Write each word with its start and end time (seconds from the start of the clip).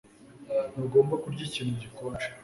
Ntugomba 0.71 1.15
kurya 1.23 1.43
ikintu 1.49 1.73
gikonje 1.81 2.27